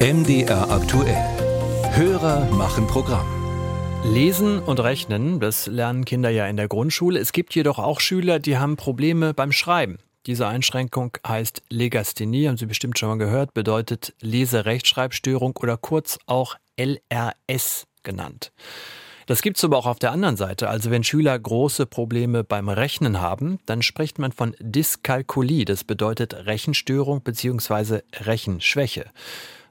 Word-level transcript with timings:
MDR 0.00 0.70
aktuell. 0.70 1.16
Hörer 1.90 2.44
machen 2.52 2.86
Programm. 2.86 3.26
Lesen 4.04 4.60
und 4.60 4.78
Rechnen, 4.78 5.40
das 5.40 5.66
lernen 5.66 6.04
Kinder 6.04 6.30
ja 6.30 6.46
in 6.46 6.56
der 6.56 6.68
Grundschule. 6.68 7.18
Es 7.18 7.32
gibt 7.32 7.52
jedoch 7.56 7.80
auch 7.80 7.98
Schüler, 7.98 8.38
die 8.38 8.58
haben 8.58 8.76
Probleme 8.76 9.34
beim 9.34 9.50
Schreiben. 9.50 9.98
Diese 10.26 10.46
Einschränkung 10.46 11.16
heißt 11.26 11.62
Legasthenie, 11.68 12.46
haben 12.46 12.56
Sie 12.56 12.66
bestimmt 12.66 12.96
schon 12.96 13.08
mal 13.08 13.18
gehört, 13.18 13.54
bedeutet 13.54 14.14
Leserechtschreibstörung 14.20 15.56
oder 15.56 15.76
kurz 15.76 16.20
auch 16.26 16.54
LRS 16.76 17.88
genannt. 18.04 18.52
Das 19.26 19.42
gibt 19.42 19.56
es 19.56 19.64
aber 19.64 19.78
auch 19.78 19.86
auf 19.86 19.98
der 19.98 20.12
anderen 20.12 20.36
Seite. 20.36 20.68
Also 20.68 20.92
wenn 20.92 21.02
Schüler 21.02 21.36
große 21.36 21.86
Probleme 21.86 22.44
beim 22.44 22.68
Rechnen 22.68 23.20
haben, 23.20 23.58
dann 23.66 23.82
spricht 23.82 24.20
man 24.20 24.30
von 24.30 24.54
Dyskalkulie. 24.60 25.64
Das 25.64 25.82
bedeutet 25.82 26.46
Rechenstörung 26.46 27.22
bzw. 27.22 28.02
Rechenschwäche. 28.20 29.06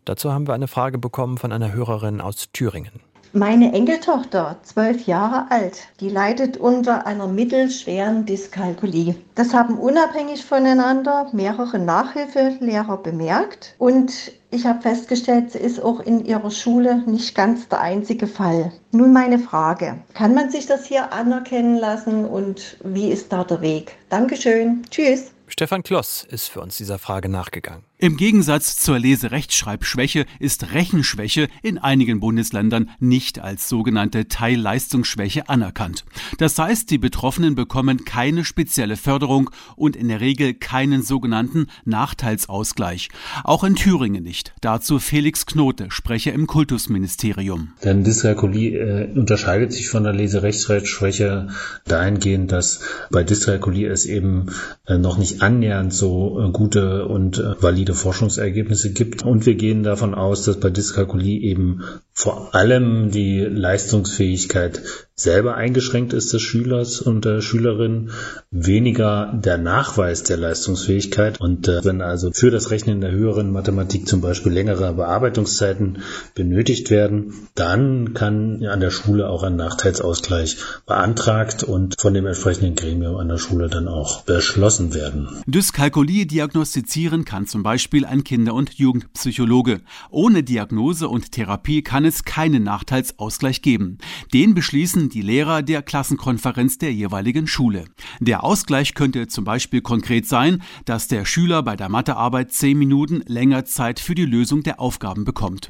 Dazu 0.07 0.31
haben 0.31 0.47
wir 0.47 0.53
eine 0.53 0.69
Frage 0.69 0.97
bekommen 0.97 1.37
von 1.37 1.51
einer 1.51 1.73
Hörerin 1.73 2.21
aus 2.21 2.47
Thüringen. 2.53 3.01
Meine 3.33 3.73
Enkeltochter, 3.73 4.55
zwölf 4.63 5.05
Jahre 5.05 5.51
alt, 5.51 5.79
die 5.99 6.07
leidet 6.07 6.55
unter 6.55 7.05
einer 7.05 7.27
mittelschweren 7.27 8.25
Dyskalkulie. 8.25 9.15
Das 9.35 9.53
haben 9.53 9.77
unabhängig 9.77 10.45
voneinander 10.45 11.27
mehrere 11.33 11.77
Nachhilfelehrer 11.77 12.97
bemerkt 13.03 13.75
und 13.79 14.31
ich 14.49 14.65
habe 14.65 14.81
festgestellt, 14.81 15.51
sie 15.51 15.59
ist 15.59 15.81
auch 15.81 15.99
in 15.99 16.25
ihrer 16.25 16.51
Schule 16.51 17.03
nicht 17.05 17.35
ganz 17.35 17.67
der 17.67 17.81
einzige 17.81 18.27
Fall. 18.27 18.71
Nun 18.91 19.13
meine 19.13 19.39
Frage, 19.39 19.99
kann 20.13 20.33
man 20.33 20.49
sich 20.49 20.65
das 20.65 20.85
hier 20.85 21.11
anerkennen 21.11 21.77
lassen 21.77 22.25
und 22.25 22.77
wie 22.83 23.09
ist 23.09 23.31
da 23.33 23.43
der 23.43 23.61
Weg? 23.61 23.97
Dankeschön, 24.09 24.83
tschüss. 24.89 25.31
Stefan 25.49 25.81
Kloss 25.81 26.25
ist 26.29 26.49
für 26.49 26.59
uns 26.59 26.75
dieser 26.75 26.99
Frage 26.99 27.29
nachgegangen. 27.29 27.83
Im 27.99 28.15
Gegensatz 28.15 28.75
zur 28.77 28.99
Leserechtschreibschwäche 28.99 30.27
ist 30.39 30.73
Rechenschwäche 30.73 31.47
in 31.63 31.79
einigen 31.79 32.19
Bundesländern 32.19 32.91
nicht 32.99 33.39
als 33.39 33.67
sogenannte 33.67 34.27
Teilleistungsschwäche 34.27 35.49
anerkannt. 35.49 36.05
Das 36.37 36.59
heißt, 36.59 36.91
die 36.91 36.99
Betroffenen 36.99 37.55
bekommen 37.55 38.05
keine 38.05 38.45
spezielle 38.45 38.97
Förderung 38.97 39.49
und 39.75 39.95
in 39.95 40.09
der 40.09 40.21
Regel 40.21 40.53
keinen 40.53 41.01
sogenannten 41.01 41.67
Nachteilsausgleich. 41.85 43.09
Auch 43.43 43.63
in 43.63 43.75
Thüringen 43.75 44.23
nicht. 44.23 44.36
Dazu 44.61 44.99
Felix 44.99 45.45
Knote, 45.45 45.87
Sprecher 45.89 46.33
im 46.33 46.45
Kultusministerium. 46.45 47.69
Denn 47.83 48.03
Dyskalkulie 48.03 48.77
äh, 48.77 49.17
unterscheidet 49.17 49.73
sich 49.73 49.89
von 49.89 50.03
der 50.03 50.13
Leserechtschreibschwäche 50.13 51.49
dahingehend, 51.85 52.51
dass 52.51 52.81
bei 53.09 53.23
Dyskalkulie 53.23 53.87
es 53.87 54.05
eben 54.05 54.47
äh, 54.85 54.97
noch 54.97 55.17
nicht 55.17 55.41
annähernd 55.41 55.93
so 55.93 56.39
äh, 56.39 56.51
gute 56.51 57.05
und 57.07 57.39
äh, 57.39 57.61
valide 57.61 57.77
valide 57.77 57.93
Forschungsergebnisse 57.93 58.91
gibt. 58.91 59.23
Und 59.23 59.45
wir 59.45 59.55
gehen 59.55 59.83
davon 59.83 60.15
aus, 60.15 60.43
dass 60.43 60.59
bei 60.59 60.69
Dyskalkulie 60.69 61.39
eben 61.39 61.83
vor 62.13 62.55
allem 62.55 63.11
die 63.11 63.39
Leistungsfähigkeit 63.41 65.06
selber 65.19 65.55
eingeschränkt 65.55 66.13
ist 66.13 66.31
des 66.31 66.43
Schülers 66.43 67.01
und 67.01 67.25
der 67.25 67.41
Schülerin, 67.41 68.11
weniger 68.51 69.33
der 69.33 69.57
Nachweis 69.57 70.21
der 70.21 70.37
Leistungsfähigkeit. 70.37 71.41
Und 71.41 71.67
äh, 71.67 71.83
wenn 71.83 72.01
also 72.01 72.31
für 72.31 72.51
das 72.51 72.69
Rechnen 72.69 73.01
der 73.01 73.11
höheren 73.11 73.51
Mathematik 73.51 74.07
zum 74.07 74.21
Beispiel 74.21 74.51
längere 74.51 74.93
Bearbeitungszeiten 74.93 76.03
benötigt 76.35 76.91
werden, 76.91 77.33
dann 77.55 78.13
kann 78.13 78.63
an 78.63 78.79
der 78.79 78.91
Schule 78.91 79.27
auch 79.27 79.41
ein 79.41 79.55
Nachteilsausgleich 79.55 80.57
beantragt 80.85 81.63
und 81.63 81.99
von 81.99 82.13
dem 82.13 82.27
entsprechenden 82.27 82.75
Gremium 82.75 83.15
an 83.15 83.27
der 83.27 83.39
Schule 83.39 83.69
dann 83.69 83.87
auch 83.87 84.21
beschlossen 84.21 84.93
werden. 84.93 85.29
Dyskalkulie 85.47 86.27
diagnostizieren 86.27 87.25
kann 87.25 87.47
zum 87.47 87.63
Beispiel 87.63 88.05
ein 88.05 88.23
Kinder- 88.23 88.53
und 88.53 88.75
Jugendpsychologe. 88.75 89.81
Ohne 90.11 90.43
Diagnose 90.43 91.09
und 91.09 91.31
Therapie 91.31 91.81
kann 91.81 92.05
es 92.05 92.23
keinen 92.23 92.61
Nachteilsausgleich 92.63 93.63
geben. 93.63 93.97
Den 94.31 94.53
beschließen 94.53 95.06
die 95.09 95.21
Lehrer 95.21 95.61
der 95.61 95.81
Klassenkonferenz 95.81 96.77
der 96.77 96.93
jeweiligen 96.93 97.47
Schule. 97.47 97.85
Der 98.19 98.43
Ausgleich 98.43 98.93
könnte 98.93 99.27
zum 99.27 99.43
Beispiel 99.43 99.81
konkret 99.81 100.27
sein, 100.27 100.61
dass 100.85 101.07
der 101.07 101.25
Schüler 101.25 101.63
bei 101.63 101.75
der 101.75 101.89
Mathearbeit 101.89 102.51
zehn 102.51 102.77
Minuten 102.77 103.21
länger 103.25 103.65
Zeit 103.65 103.99
für 103.99 104.15
die 104.15 104.25
Lösung 104.25 104.63
der 104.63 104.79
Aufgaben 104.79 105.25
bekommt. 105.25 105.69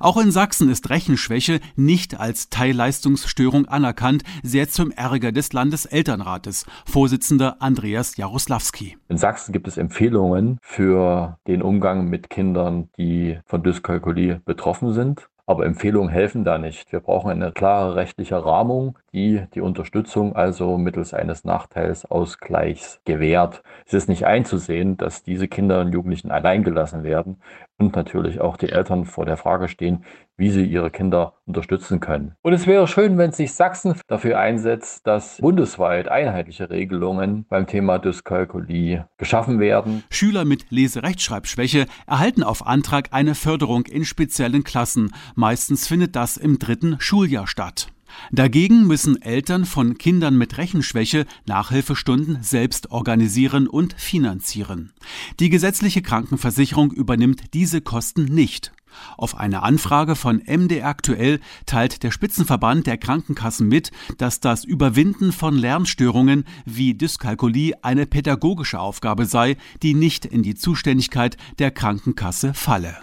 Auch 0.00 0.16
in 0.16 0.30
Sachsen 0.30 0.68
ist 0.68 0.90
Rechenschwäche 0.90 1.60
nicht 1.76 2.18
als 2.18 2.50
Teilleistungsstörung 2.50 3.66
anerkannt, 3.66 4.22
sehr 4.42 4.68
zum 4.68 4.90
Ärger 4.90 5.32
des 5.32 5.52
Landeselternrates. 5.52 6.66
Vorsitzender 6.86 7.56
Andreas 7.60 8.16
Jaroslawski. 8.16 8.96
In 9.08 9.16
Sachsen 9.16 9.52
gibt 9.52 9.68
es 9.68 9.76
Empfehlungen 9.76 10.58
für 10.62 11.38
den 11.46 11.62
Umgang 11.62 12.08
mit 12.08 12.30
Kindern, 12.30 12.88
die 12.98 13.38
von 13.46 13.62
Dyskalkulie 13.62 14.40
betroffen 14.44 14.92
sind. 14.92 15.28
Aber 15.46 15.66
Empfehlungen 15.66 16.08
helfen 16.08 16.42
da 16.44 16.56
nicht. 16.56 16.90
Wir 16.90 17.00
brauchen 17.00 17.30
eine 17.30 17.52
klare 17.52 17.96
rechtliche 17.96 18.42
Rahmung, 18.42 18.98
die 19.12 19.44
die 19.54 19.60
Unterstützung 19.60 20.34
also 20.34 20.78
mittels 20.78 21.12
eines 21.12 21.44
Nachteilsausgleichs 21.44 23.02
gewährt. 23.04 23.62
Es 23.84 23.92
ist 23.92 24.08
nicht 24.08 24.24
einzusehen, 24.24 24.96
dass 24.96 25.22
diese 25.22 25.46
Kinder 25.46 25.82
und 25.82 25.92
Jugendlichen 25.92 26.30
alleingelassen 26.30 27.04
werden 27.04 27.42
und 27.76 27.94
natürlich 27.94 28.40
auch 28.40 28.56
die 28.56 28.70
Eltern 28.70 29.04
vor 29.04 29.26
der 29.26 29.36
Frage 29.36 29.68
stehen, 29.68 30.04
wie 30.36 30.50
sie 30.50 30.64
ihre 30.64 30.90
Kinder 30.90 31.34
unterstützen 31.46 32.00
können. 32.00 32.34
Und 32.42 32.52
es 32.52 32.66
wäre 32.66 32.86
schön, 32.88 33.18
wenn 33.18 33.32
sich 33.32 33.52
Sachsen 33.52 33.94
dafür 34.06 34.38
einsetzt, 34.38 35.06
dass 35.06 35.38
bundesweit 35.38 36.08
einheitliche 36.08 36.70
Regelungen 36.70 37.46
beim 37.48 37.66
Thema 37.66 37.98
Dyskalkulie 37.98 39.06
geschaffen 39.18 39.60
werden. 39.60 40.02
Schüler 40.10 40.44
mit 40.44 40.70
Leserechtschreibschwäche 40.70 41.86
erhalten 42.06 42.42
auf 42.42 42.66
Antrag 42.66 43.08
eine 43.12 43.34
Förderung 43.34 43.86
in 43.86 44.04
speziellen 44.04 44.64
Klassen. 44.64 45.12
Meistens 45.34 45.86
findet 45.86 46.16
das 46.16 46.36
im 46.36 46.58
dritten 46.58 46.96
Schuljahr 46.98 47.46
statt. 47.46 47.88
Dagegen 48.30 48.86
müssen 48.86 49.20
Eltern 49.20 49.64
von 49.64 49.98
Kindern 49.98 50.36
mit 50.36 50.58
Rechenschwäche 50.58 51.26
Nachhilfestunden 51.46 52.42
selbst 52.42 52.90
organisieren 52.90 53.66
und 53.66 53.94
finanzieren. 53.94 54.92
Die 55.40 55.50
gesetzliche 55.50 56.02
Krankenversicherung 56.02 56.92
übernimmt 56.92 57.54
diese 57.54 57.80
Kosten 57.80 58.24
nicht. 58.24 58.72
Auf 59.16 59.36
eine 59.36 59.62
Anfrage 59.62 60.16
von 60.16 60.42
MD 60.46 60.82
aktuell 60.82 61.40
teilt 61.66 62.02
der 62.02 62.10
Spitzenverband 62.10 62.86
der 62.86 62.98
Krankenkassen 62.98 63.68
mit, 63.68 63.90
dass 64.18 64.40
das 64.40 64.64
Überwinden 64.64 65.32
von 65.32 65.56
Lernstörungen 65.56 66.44
wie 66.64 66.94
Dyskalkulie 66.94 67.74
eine 67.82 68.06
pädagogische 68.06 68.80
Aufgabe 68.80 69.26
sei, 69.26 69.56
die 69.82 69.94
nicht 69.94 70.24
in 70.24 70.42
die 70.42 70.54
Zuständigkeit 70.54 71.36
der 71.58 71.70
Krankenkasse 71.70 72.54
falle. 72.54 72.96